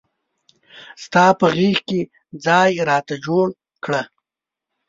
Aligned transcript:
ستا 1.03 1.25
په 1.39 1.47
غیږ 1.55 1.77
کې 1.87 1.99
ځای 2.45 2.71
راته 2.89 3.15
جوړ 3.25 3.47
کړه. 3.83 4.01